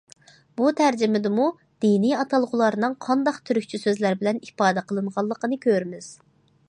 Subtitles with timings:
[0.59, 1.45] بۇ تەرجىمىدىمۇ
[1.85, 6.11] دىنىي ئاتالغۇلارنىڭ قانداق تۈركچە سۆزلەر بىلەن ئىپادە قىلىنغانلىقىنى كۆرىمىز.